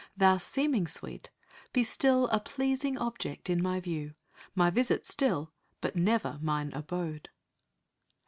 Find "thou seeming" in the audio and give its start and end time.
0.17-0.87